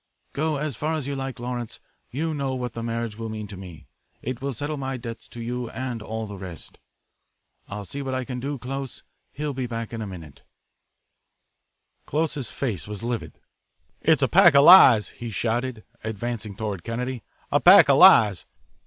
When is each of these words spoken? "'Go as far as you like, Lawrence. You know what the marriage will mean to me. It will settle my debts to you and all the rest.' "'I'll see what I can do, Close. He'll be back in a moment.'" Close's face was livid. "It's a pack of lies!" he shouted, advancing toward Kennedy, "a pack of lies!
"'Go 0.33 0.57
as 0.57 0.75
far 0.75 0.95
as 0.95 1.05
you 1.05 1.13
like, 1.13 1.39
Lawrence. 1.39 1.79
You 2.09 2.33
know 2.33 2.55
what 2.55 2.73
the 2.73 2.81
marriage 2.81 3.19
will 3.19 3.29
mean 3.29 3.45
to 3.49 3.55
me. 3.55 3.85
It 4.23 4.41
will 4.41 4.51
settle 4.51 4.75
my 4.77 4.97
debts 4.97 5.27
to 5.27 5.39
you 5.39 5.69
and 5.69 6.01
all 6.01 6.25
the 6.25 6.39
rest.' 6.39 6.79
"'I'll 7.69 7.85
see 7.85 8.01
what 8.01 8.15
I 8.15 8.25
can 8.25 8.39
do, 8.39 8.57
Close. 8.57 9.03
He'll 9.31 9.53
be 9.53 9.67
back 9.67 9.93
in 9.93 10.01
a 10.01 10.07
moment.'" 10.07 10.41
Close's 12.07 12.49
face 12.49 12.87
was 12.87 13.03
livid. 13.03 13.39
"It's 14.01 14.23
a 14.23 14.27
pack 14.27 14.55
of 14.55 14.63
lies!" 14.63 15.09
he 15.09 15.29
shouted, 15.29 15.83
advancing 16.03 16.55
toward 16.55 16.83
Kennedy, 16.83 17.21
"a 17.51 17.59
pack 17.59 17.87
of 17.87 17.97
lies! 17.99 18.47